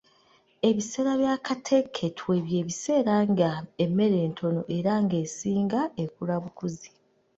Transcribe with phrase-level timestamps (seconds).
[0.69, 3.51] Ebiseera bya Kateketwe by’ebiseera nga
[3.83, 6.89] emmere ntono era nga esinga ekula bukuzi.